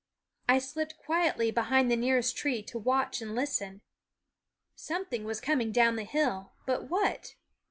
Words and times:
I 0.49 0.57
slipped 0.57 0.97
quietly 0.97 1.51
behind 1.51 1.91
the 1.91 1.95
nearest 1.95 2.35
tree 2.35 2.63
to 2.63 2.79
watch 2.79 3.21
and 3.21 3.35
listen. 3.35 3.81
Something 4.75 5.25
was 5.25 5.39
coming 5.39 5.71
down 5.71 5.95
the 5.95 6.05
hill; 6.05 6.53
but 6.65 6.89
what? 6.89 7.35